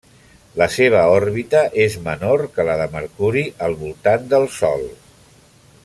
La 0.59 0.67
seva 0.75 1.01
òrbita 1.17 1.61
és 1.85 1.97
menor 2.07 2.45
que 2.55 2.65
la 2.71 2.79
de 2.81 2.87
Mercuri 2.95 3.45
al 3.67 3.79
voltant 3.85 4.27
del 4.33 4.49
Sol. 4.57 4.91